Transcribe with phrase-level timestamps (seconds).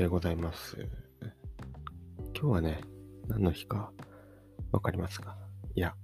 [0.00, 0.78] でございます。
[2.34, 2.80] 今日はね、
[3.28, 3.92] 何の日か
[4.72, 5.36] わかりますか？
[5.74, 5.94] いや、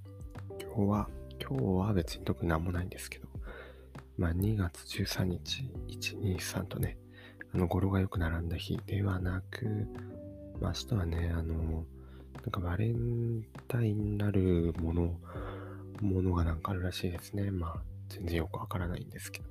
[0.60, 1.08] 今日は、
[1.40, 3.28] 今日は別に特に何もないんですけど、
[4.18, 6.98] まあ2月13日、1、2、3とね、
[7.54, 9.64] あの語呂がよく並んだ日ではなく、
[10.60, 15.18] まあ明日はね、あの、なんかバレンタインなるもの、
[16.02, 17.50] ものがなんかあるらしいですね。
[17.50, 19.48] まあ全然よくわからないんですけど。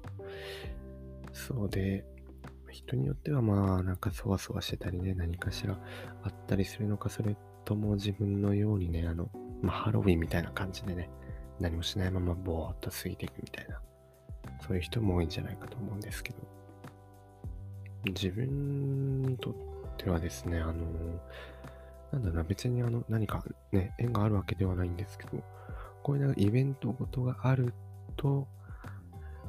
[1.34, 2.06] そうで、
[2.76, 5.80] 人によってはまあなんかそわそわしてたりね、何かしら
[6.24, 9.30] あったりするのか、それとも自分のようにね、あの、
[9.62, 11.10] まあハロウィンみたいな感じでね、
[11.60, 13.80] 何もしないままぼーっと過ぎていくみたいな、
[14.68, 16.40] そういう人も多いんじゃないかと思うんですけど、
[18.08, 19.54] 自分にとっ
[19.98, 20.74] てはですね、あの、
[22.12, 25.44] なんだろうな、別にあの、何かね、縁があるわけではないんですけど、
[26.04, 27.74] こういうなんかイベントごとがある
[28.16, 28.48] と、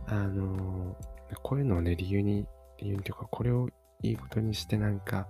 [0.07, 0.97] あの、
[1.43, 2.47] こういうのをね、理由に、
[2.79, 3.69] 理由にというか、これを
[4.03, 5.29] いいことにしてなんか、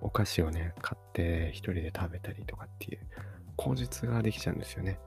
[0.00, 3.00] お菓子をね、買って一人で食べたりとかっていう
[3.56, 5.00] 口実ができちゃうんですよね。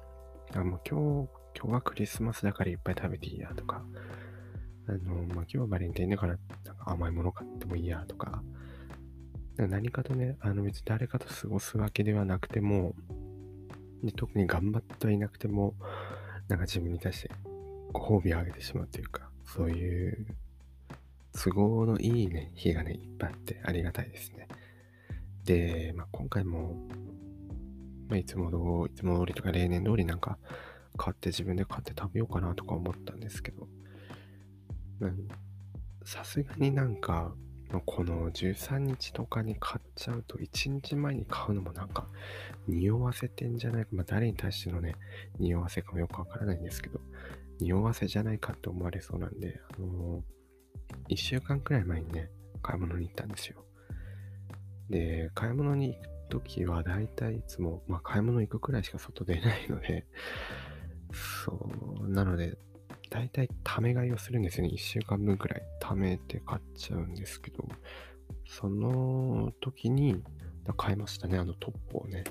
[0.48, 3.84] だからもう今日、今日はクリスマスだからいっぱい食べていいやとか、
[4.88, 8.44] あの、まあ、今日はバレンタインだからなんか甘いもの買ってもいいやとか、
[9.58, 12.96] 何かとね、あの別に誰かと過ごすわけではなくても、
[14.04, 15.76] で特に頑張ってはいなくても、
[16.48, 17.32] なんか自分に対して
[17.94, 20.26] ご褒美をあげてしまうというか、そういう
[21.34, 24.48] 都合のいいね、日がね、いっぱいあってありがたいですね。
[25.46, 26.88] で、まあ、今回も、
[28.10, 30.38] まあ、いつもどいつも通りとか例年通りなんか
[30.98, 33.68] 買って自分で買って食べようかなとか思ったんですけど、
[36.04, 37.34] さすがになんか、
[37.86, 42.06] この13日とかに買っちゃうと1日前に買うのもなんか
[42.68, 44.96] 匂わせてんじゃないか、まあ誰に対してのね、
[45.40, 47.00] 匂わせかもよくわからないんですけど、
[47.60, 50.22] 匂わせじゃないかって思われそうなんで、あのー、
[51.12, 52.30] 1週間くらい前にね、
[52.64, 53.66] 買い物に行ったんですよ。
[54.90, 60.06] で、買い物に行くときは大体いいつも、まあ買い物行くくらいしか外出ないので、
[61.46, 61.70] そ
[62.02, 62.58] う、なので、
[63.10, 64.74] 大体たいため買いをするんですよね。
[64.74, 67.68] 1週間分くらい貯めて買っちゃうんですけど、
[68.48, 70.24] その時に
[70.78, 71.38] 買いましたね。
[71.38, 72.24] あのトップをね。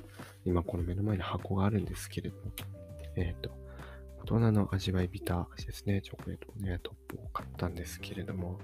[0.46, 2.52] 今この目の前に箱があるんですけれども、
[3.14, 3.50] えっ、ー、と、
[4.22, 6.00] 大人の味わいビター味ですね。
[6.00, 8.58] チョコレートをね、トップ買ったんですけれども、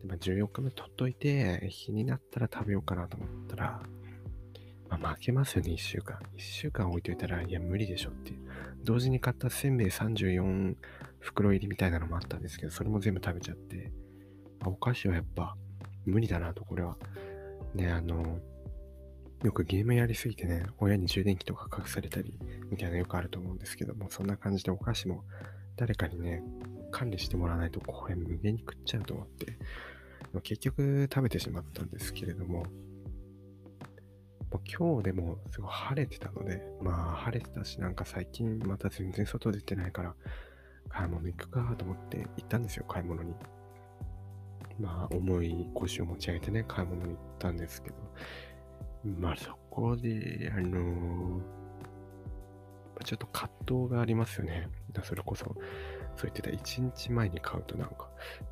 [0.00, 3.82] でまあ、14日目取っといて、日になったら食べようかなと思ったら、
[4.88, 6.18] まあ、負けますよね、1週間。
[6.36, 8.32] 1週間置いといたら、いや、無理でしょって。
[8.84, 10.76] 同時に買ったせんべい34
[11.20, 13.92] 袋入りみたいなのもあったんですけど、それも全部食べちゃって、
[14.64, 15.56] お菓子はやっぱ
[16.04, 16.96] 無理だなと、これは。
[17.74, 18.38] ね、あの、
[19.42, 22.38] よくゲームやりすぎてね、親に充電器とか隠されたり、
[22.70, 25.24] みたいなのよくあると思うんですけども、そんな感じでお菓子も
[25.76, 26.42] 誰かにね、
[26.92, 29.58] 管理してもらわないと、これ無限に食っちゃうと思って、
[30.42, 32.64] 結局食べてしまったんですけれども、
[34.78, 40.14] 今日でもすごい晴れてたので、まあ晴れてたし、なんか最近また全然外出てないから、
[40.88, 43.34] 買い物行くかと思って行ったんですよ、買い物に。
[44.78, 47.96] まあ重い腰を持ち上げてね、買い物に行ったんですけど、
[49.04, 51.40] まあそこで、あの
[53.02, 54.68] ちょっと葛藤がありますよね。
[54.92, 55.56] だそれこそ、そう
[56.24, 58.08] 言ってた1日前に買うとなんか、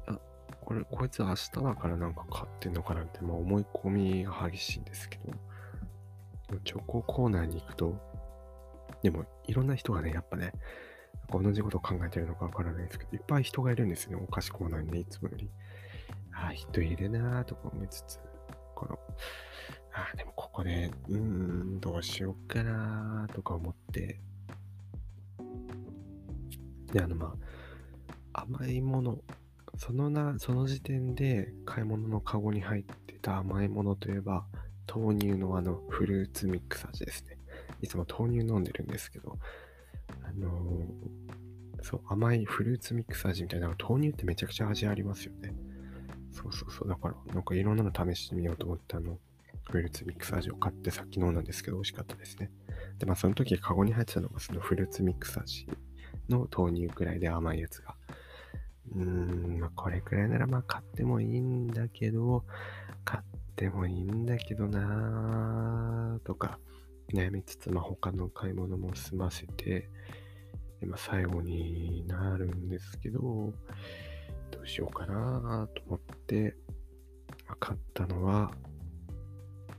[0.06, 0.18] あ、
[0.64, 5.18] これ、こいつ明日だからなんか買ってんのかなって、まあ思い込みが激しいんですけ
[6.50, 7.96] ど、チョココーナーに行くと、
[9.02, 10.52] でもいろんな人がね、やっぱね、
[11.32, 15.50] 同じことを考えてるのかわからないですけど、いっぱい人がいるんですよね、お菓子コーナーにね、いつもより。
[16.32, 18.18] あ、人いるなぁとか思いつつ、
[18.74, 18.98] この、
[19.92, 24.19] あ、でもここで、うーん、どうしようかなとか思って、
[26.92, 27.34] で、あの、ま
[28.32, 29.18] あ、甘いもの、
[29.76, 34.44] そのな、その時点で買い物のカゴに入ってた甘いものといえば、
[34.92, 37.36] 豆乳のあのフルーツミックス味ですね。
[37.80, 39.38] いつも豆乳飲んでるんですけど、
[40.22, 45.54] あのー、そう、甘いフルーツミックス味みたいな、豆乳ってめちゃくちゃ味ありますよね。
[46.32, 46.88] そうそうそう。
[46.88, 49.18] だから、なんかいろんなの試してみようと思ってあの、
[49.70, 52.50] フルーツミックス味を買ってさっき飲んだんですけど、美味しかったですね。
[52.98, 55.66] で、まあその時カゴに入ってたのがそのフルーツミックス味
[56.30, 57.94] の豆乳くらいで甘いやつが。
[58.94, 62.44] うーん、まあこれくらいならまあ買ってもいいんだけど、
[63.04, 63.22] 買っ
[63.56, 66.58] てもいいんだけどなーとか
[67.12, 69.88] 悩みつつ、まあ、他の買い物も済ませて、
[70.86, 76.56] まあ、最後になるんですけど、どうしようかなと思って、
[77.46, 78.52] まあ、買ったのは、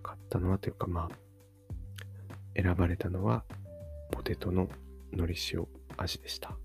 [0.04, 3.44] 買ったのはというかまあ、選ばれたのは、
[4.12, 4.68] ポテトの
[5.14, 5.68] 海苔塩
[6.02, 6.58] アジでした。